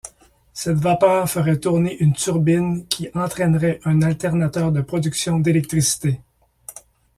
Cette 0.51 0.77
vapeur 0.79 1.29
ferait 1.29 1.59
tourner 1.59 1.95
une 1.99 2.13
turbine 2.13 2.87
qui 2.87 3.09
entraînerait 3.13 3.79
un 3.85 4.01
alternateur 4.01 4.71
de 4.71 4.81
production 4.81 5.37
d’électricité. 5.37 6.19